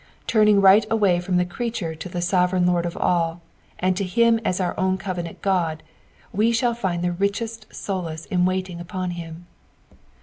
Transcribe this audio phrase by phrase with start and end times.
[0.25, 3.39] Turning rignt away from the creatuie tn the sovereign Lord of all,
[3.77, 5.83] and to him is our own covenant Ood,
[6.33, 9.45] we shall find the richest solace in waiting upon him.